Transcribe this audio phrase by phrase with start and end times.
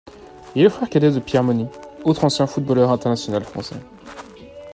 [0.55, 1.67] Il est le frère cadet de Pierre Mony,
[2.05, 3.79] autre ancien footballeur international français.